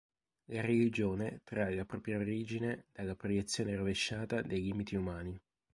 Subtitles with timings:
[0.45, 5.39] La religione trae la propria origine dalla proiezione rovesciata dei limiti umani.